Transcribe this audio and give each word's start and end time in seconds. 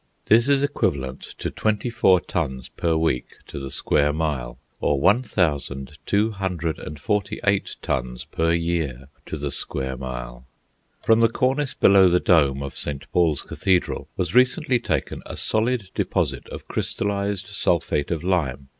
This 0.25 0.49
is 0.49 0.63
equivalent 0.63 1.21
to 1.37 1.51
twenty 1.51 1.91
four 1.91 2.19
tons 2.19 2.69
per 2.69 2.95
week 2.97 3.35
to 3.45 3.59
the 3.59 3.69
square 3.69 4.11
mile, 4.11 4.57
or 4.79 4.99
1248 4.99 7.75
tons 7.83 8.25
per 8.25 8.51
year 8.51 9.09
to 9.27 9.37
the 9.37 9.51
square 9.51 9.95
mile. 9.95 10.47
From 11.05 11.19
the 11.21 11.29
cornice 11.29 11.75
below 11.75 12.09
the 12.09 12.19
dome 12.19 12.63
of 12.63 12.75
St. 12.75 13.05
Paul's 13.11 13.43
Cathedral 13.43 14.07
was 14.17 14.33
recently 14.33 14.79
taken 14.79 15.21
a 15.27 15.37
solid 15.37 15.91
deposit 15.93 16.47
of 16.49 16.67
crystallised 16.67 17.49
sulphate 17.49 18.09
of 18.09 18.23
lime. 18.23 18.69